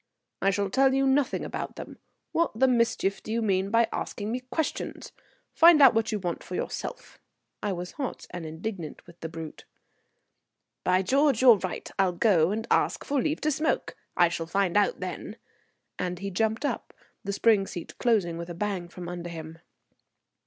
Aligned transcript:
"I 0.41 0.49
shall 0.49 0.71
tell 0.71 0.95
you 0.95 1.05
nothing 1.05 1.45
about 1.45 1.75
them. 1.75 1.99
What 2.31 2.59
the 2.59 2.67
mischief 2.67 3.21
do 3.21 3.31
you 3.31 3.39
mean 3.39 3.69
by 3.69 3.87
asking 3.93 4.31
me 4.31 4.39
questions? 4.39 5.11
Find 5.53 5.79
out 5.79 5.93
what 5.93 6.11
you 6.11 6.17
want 6.17 6.41
for 6.41 6.55
yourself." 6.55 7.19
I 7.61 7.71
was 7.73 7.91
hot 7.91 8.25
and 8.31 8.43
indignant 8.43 9.05
with 9.05 9.19
the 9.19 9.29
brute. 9.29 9.65
"By 10.83 11.03
George, 11.03 11.43
you're 11.43 11.57
right. 11.59 11.87
I'll 11.99 12.13
go 12.13 12.49
and 12.49 12.65
ask 12.71 13.05
for 13.05 13.21
leave 13.21 13.41
to 13.41 13.51
smoke. 13.51 13.95
I 14.17 14.27
shall 14.27 14.47
find 14.47 14.75
out 14.75 15.01
then," 15.01 15.37
and 15.99 16.17
he 16.17 16.31
jumped 16.31 16.65
up, 16.65 16.95
the 17.23 17.31
spring 17.31 17.67
seat 17.67 17.95
closing 17.99 18.39
with 18.39 18.49
a 18.49 18.55
bang 18.55 18.87
from 18.89 19.07
under 19.07 19.29
him. 19.29 19.59